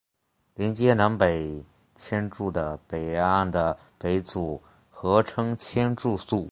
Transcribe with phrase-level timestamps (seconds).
[0.55, 1.63] 连结南北
[1.93, 6.39] 千住的北岸的北组合称千住宿。